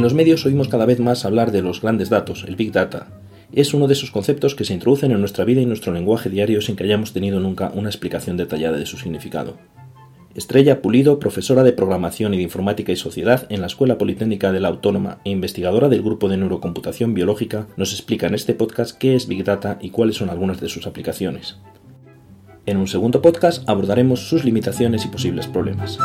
[0.00, 3.08] En los medios oímos cada vez más hablar de los grandes datos, el Big Data.
[3.52, 6.62] Es uno de esos conceptos que se introducen en nuestra vida y nuestro lenguaje diario
[6.62, 9.58] sin que hayamos tenido nunca una explicación detallada de su significado.
[10.34, 14.60] Estrella Pulido, profesora de Programación y de Informática y Sociedad en la Escuela Politécnica de
[14.60, 19.14] la Autónoma e investigadora del Grupo de Neurocomputación Biológica, nos explica en este podcast qué
[19.14, 21.58] es Big Data y cuáles son algunas de sus aplicaciones.
[22.64, 25.98] En un segundo podcast abordaremos sus limitaciones y posibles problemas.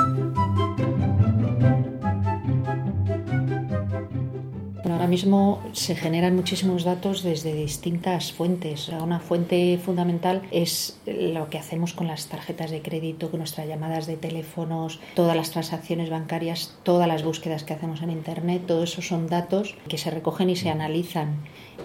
[5.05, 8.89] Ahora mismo se generan muchísimos datos desde distintas fuentes.
[8.89, 14.07] Una fuente fundamental es lo que hacemos con las tarjetas de crédito, con nuestras llamadas
[14.07, 18.63] de teléfonos, todas las transacciones bancarias, todas las búsquedas que hacemos en Internet.
[18.65, 21.35] Todo eso son datos que se recogen y se analizan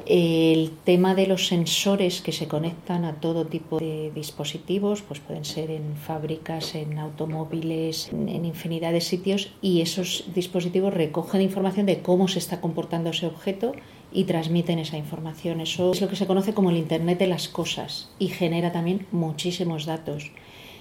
[0.06, 5.44] el tema de los sensores que se conectan a todo tipo de dispositivos, pues pueden
[5.44, 12.00] ser en fábricas, en automóviles, en, infinidad de sitios, y esos dispositivos recogen información de
[12.00, 13.72] cómo se está comportando ese objeto
[14.12, 15.60] y transmiten esa información.
[15.60, 19.06] Eso es lo que se conoce como el Internet de las cosas y genera también
[19.12, 20.32] muchísimos datos.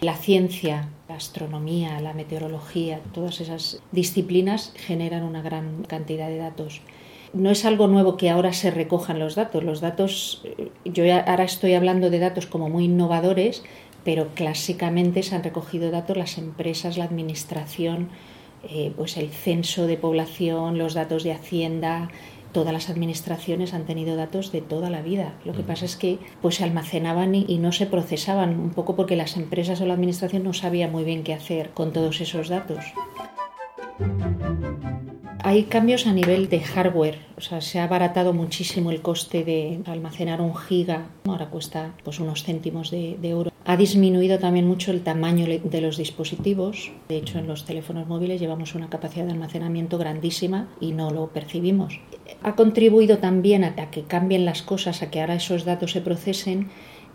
[0.02, 6.82] La ciencia, la astronomía, la meteorología, todas esas disciplinas generan una gran cantidad de datos
[7.34, 9.64] no es algo nuevo que ahora se recojan los datos.
[9.64, 13.64] Los datos, eh, yo ahora estoy hablando de datos como muy innovadores,
[14.04, 18.10] pero clásicamente se han recogido datos las empresas, la administración,
[18.64, 22.10] eh, pues el censo de población, los datos de Hacienda,
[22.52, 25.34] todas las administraciones han tenido datos de toda la vida.
[25.46, 28.96] Lo que pasa es que pues se almacenaban y, y, no se procesaban, un poco
[28.96, 32.50] porque las empresas o la administración no sabían muy bien qué hacer con todos esos
[32.50, 32.84] datos.
[35.42, 39.80] Hay cambios a nivel de hardware, o sea, se ha abaratado muchísimo el coste de
[39.86, 43.52] almacenar un giga, ahora cuesta pues unos céntimos de, de euro.
[43.66, 46.92] Ha disminuido también mucho el tamaño de los dispositivos.
[47.08, 51.28] De hecho, en los teléfonos móviles llevamos una capacidad de almacenamiento grandísima y no lo
[51.28, 52.02] percibimos.
[52.44, 56.70] Ha contribuido también a que cambien las cosas, a que ahora esos datos se procesen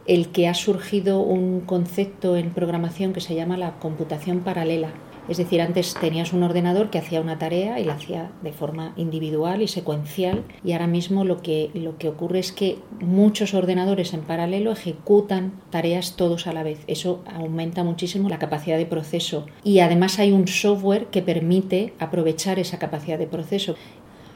[0.06, 4.92] el que ha surgido un concepto en programación que se llama la computación paralela.
[5.28, 8.92] Es decir, antes tenías un ordenador que hacía una tarea y la hacía de forma
[8.96, 14.12] individual y secuencial y ahora mismo lo que, lo que ocurre es que muchos ordenadores
[14.12, 16.80] en paralelo ejecutan tareas todos a la vez.
[16.88, 22.58] Eso aumenta muchísimo la capacidad de proceso y además hay un software que permite aprovechar
[22.58, 23.76] esa capacidad de proceso.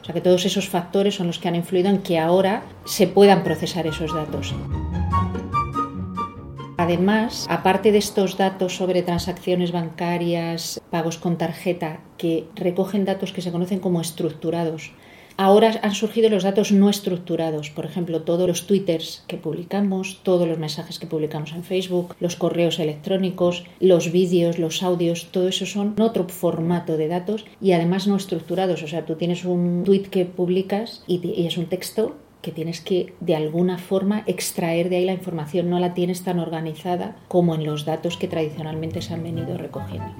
[0.01, 3.05] O sea que todos esos factores son los que han influido en que ahora se
[3.05, 4.55] puedan procesar esos datos.
[6.79, 13.41] Además, aparte de estos datos sobre transacciones bancarias, pagos con tarjeta, que recogen datos que
[13.41, 14.93] se conocen como estructurados,
[15.41, 20.45] Ahora han surgido los datos no estructurados, por ejemplo, todos los twitters que publicamos, todos
[20.45, 25.65] los mensajes que publicamos en Facebook, los correos electrónicos, los vídeos, los audios, todo eso
[25.65, 28.83] son otro formato de datos y además no estructurados.
[28.83, 33.13] O sea, tú tienes un tweet que publicas y, es un texto que tienes que
[33.19, 37.65] de alguna forma extraer de ahí la información, no la tienes tan organizada como en
[37.65, 40.13] los datos que tradicionalmente se han venido recogiendo.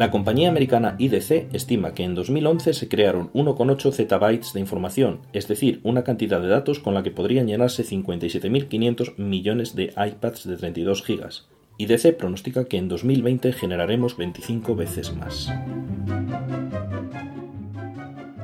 [0.00, 5.46] La compañía americana IDC estima que en 2011 se crearon 1,8 zettabytes de información, es
[5.46, 10.56] decir, una cantidad de datos con la que podrían llenarse 57.500 millones de iPads de
[10.56, 11.48] 32 gigas.
[11.76, 15.52] IDC pronostica que en 2020 generaremos 25 veces más.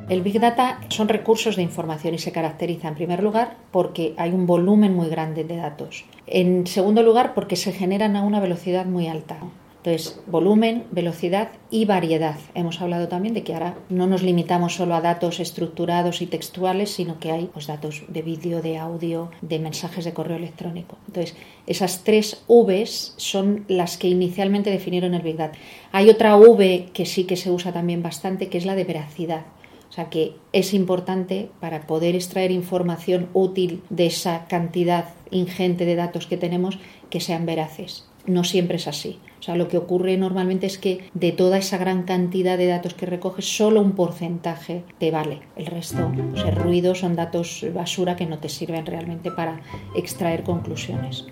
[0.09, 4.31] El Big Data son recursos de información y se caracteriza en primer lugar porque hay
[4.31, 6.05] un volumen muy grande de datos.
[6.29, 9.39] En segundo lugar porque se generan a una velocidad muy alta.
[9.79, 12.37] Entonces, volumen, velocidad y variedad.
[12.55, 16.91] Hemos hablado también de que ahora no nos limitamos solo a datos estructurados y textuales,
[16.91, 20.99] sino que hay pues, datos de vídeo, de audio, de mensajes de correo electrónico.
[21.09, 21.37] Entonces,
[21.67, 25.59] esas tres Vs son las que inicialmente definieron el Big Data.
[25.93, 29.47] Hay otra V que sí que se usa también bastante, que es la de veracidad.
[29.97, 35.97] O sea que es importante para poder extraer información útil de esa cantidad ingente de
[35.97, 38.07] datos que tenemos que sean veraces.
[38.27, 39.19] No siempre es así.
[39.41, 42.93] O sea, lo que ocurre normalmente es que de toda esa gran cantidad de datos
[42.93, 45.41] que recoges, solo un porcentaje te vale.
[45.57, 49.63] El resto, pues el ruido, son datos basura que no te sirven realmente para
[49.95, 51.25] extraer conclusiones.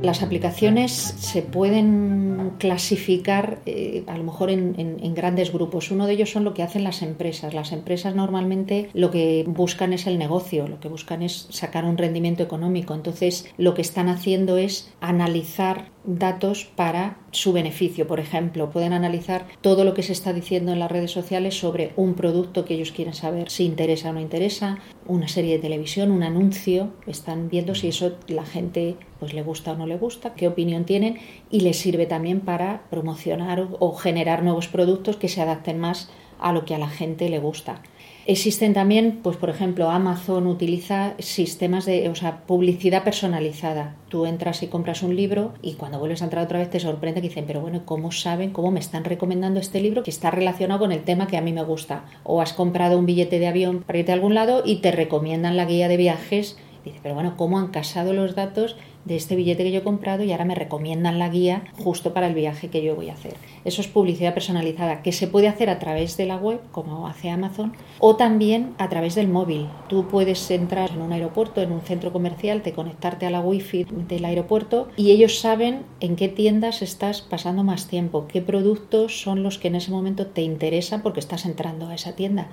[0.00, 5.90] Las aplicaciones se pueden clasificar eh, a lo mejor en, grandes grupos.
[5.90, 7.52] Uno de ellos son lo que hacen las empresas.
[7.52, 11.98] Las empresas normalmente lo que buscan es el negocio, lo que buscan es sacar un
[11.98, 12.94] rendimiento económico.
[12.94, 18.06] Entonces lo que están haciendo es analizar datos para su beneficio.
[18.06, 21.92] Por ejemplo, pueden analizar todo lo que se está diciendo en las redes sociales sobre
[21.96, 26.10] un producto que ellos quieren saber si interesa o no interesa, una serie de televisión,
[26.10, 30.34] un anuncio, están viendo si eso la gente pues le gusta o no le gusta,
[30.34, 31.18] qué opinión tienen
[31.50, 32.49] y les sirve también para
[32.90, 37.28] promocionar o generar nuevos productos que se adapten más a lo que a la gente
[37.28, 37.82] le gusta.
[38.26, 43.96] Existen también, pues por ejemplo, Amazon utiliza sistemas de, o sea, publicidad personalizada.
[44.08, 47.20] Tú entras y compras un libro y cuando vuelves a entrar otra vez te sorprende
[47.20, 50.80] que dicen, pero bueno, ¿cómo saben, cómo me están recomendando este libro que está relacionado
[50.80, 52.04] con el tema que a mí me gusta?
[52.22, 55.56] O has comprado un billete de avión para irte a algún lado y te recomiendan
[55.56, 56.58] la guía de viajes.
[56.84, 60.24] Dice, pero bueno, ¿cómo han casado los datos de este billete que yo he comprado
[60.24, 63.34] y ahora me recomiendan la guía justo para el viaje que yo voy a hacer.
[63.64, 67.30] Eso es publicidad personalizada que se puede hacer a través de la web, como hace
[67.30, 69.68] Amazon, o también a través del móvil.
[69.88, 73.84] Tú puedes entrar en un aeropuerto, en un centro comercial, te conectarte a la wifi
[73.84, 79.42] del aeropuerto y ellos saben en qué tiendas estás pasando más tiempo, qué productos son
[79.42, 82.48] los que en ese momento te interesan porque estás entrando a esa tienda.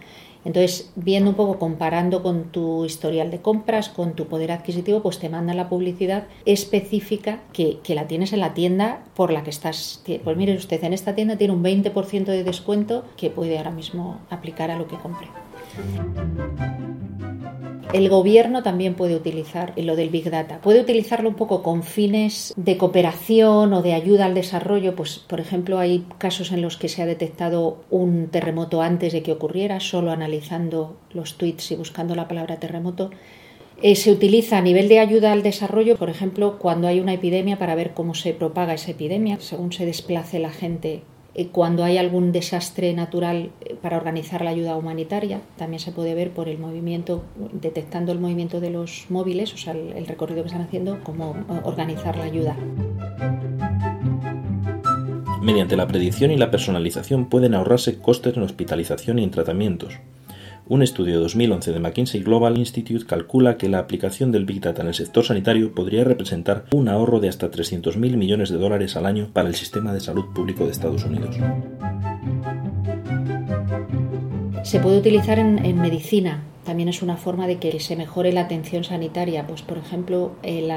[0.47, 5.19] Entonces, viendo un poco, comparando con tu historial de compras, con tu poder adquisitivo, pues
[5.19, 10.01] te mandan la publicidad específica que, la tienes en la tienda por la que estás.
[10.23, 14.21] Pues mire usted, en esta tienda tiene un 20% de descuento que puede ahora mismo
[14.29, 15.27] aplicar a lo que compre.
[17.93, 20.59] El gobierno también puede utilizar lo del Big Data.
[20.61, 24.93] Puede utilizarlo un poco con fines de cooperación o de ayuda al desarrollo.
[24.93, 29.23] Pues, por ejemplo, hay casos en los que se ha detectado un terremoto antes de
[29.23, 33.09] que ocurriera, solo analizando los tweets y buscando la palabra terremoto.
[33.81, 37.57] Eh, se utiliza a nivel de ayuda al desarrollo, por ejemplo, cuando hay una epidemia
[37.57, 41.03] para ver cómo se propaga esa epidemia, según se desplace la gente
[41.45, 46.31] cuando hay algún desastre natural eh, para organizar la ayuda humanitaria, también se puede ver
[46.31, 47.23] por el movimiento,
[47.53, 51.61] detectando el movimiento de los móviles, o sea, el, recorrido que están haciendo, cómo eh,
[51.63, 52.57] organizar la ayuda.
[55.43, 59.99] Mediante la predicción y la personalización pueden ahorrarse costes en hospitalización y en tratamientos.
[60.69, 64.81] Un estudio de 2011 de McKinsey Global Institute calcula que la aplicación del Big Data
[64.81, 69.05] en el sector sanitario podría representar un ahorro de hasta 300.000 millones de dólares al
[69.05, 71.37] año para el sistema de salud público de Estados Unidos.
[74.63, 78.41] Se puede utilizar en, en medicina también es una forma de que se mejore la
[78.41, 79.47] atención sanitaria.
[79.47, 80.69] Pues, por ejemplo, el,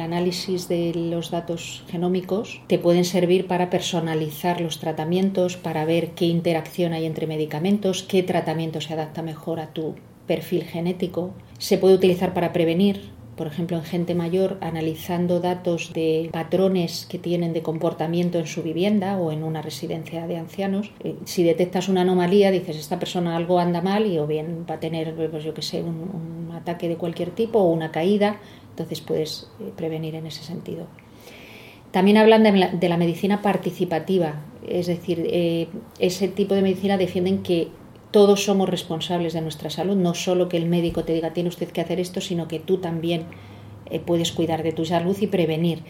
[0.00, 6.24] análisis de los datos genómicos te pueden servir para personalizar los tratamientos, para ver qué
[6.24, 9.94] interacción hay entre medicamentos, qué tratamiento se adapta mejor a tu
[10.26, 11.32] perfil genético.
[11.58, 17.18] Se puede utilizar para prevenir, por ejemplo, en gente mayor, analizando datos de patrones que
[17.18, 20.90] tienen de comportamiento en su vivienda o en una residencia de ancianos.
[21.04, 24.76] Eh, si detectas una anomalía, dices, esta persona algo anda mal y o bien va
[24.76, 28.40] a tener, pues yo que sé, un, ataque de cualquier tipo o una caída,
[28.70, 30.86] entonces puedes eh, prevenir en ese sentido.
[31.90, 35.68] También hablan de la, medicina participativa, es decir, eh,
[35.98, 37.68] ese tipo de medicina defienden que
[38.16, 41.68] todos somos responsables de nuestra salud, no solo que el médico te diga tiene usted
[41.68, 43.26] que hacer esto, sino que tú también
[43.90, 45.82] eh, puedes cuidar de tu salud y prevenir.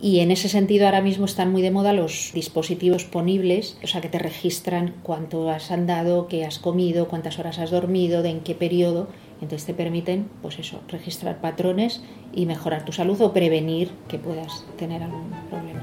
[0.00, 4.00] Y en ese sentido ahora mismo están muy de moda los dispositivos ponibles, o sea,
[4.00, 8.40] que te registran cuánto has andado, qué has comido, cuántas horas has dormido, de en
[8.40, 9.08] qué periodo.
[9.42, 12.02] Entonces te permiten, pues eso, registrar patrones
[12.32, 15.82] y mejorar tu salud o prevenir que puedas tener algún problema.